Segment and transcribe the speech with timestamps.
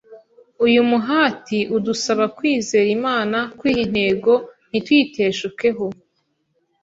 [0.65, 4.31] Uyu muhati udusaba kwizera Imana, kwiha intego
[4.69, 5.85] ntituyiteshukeho,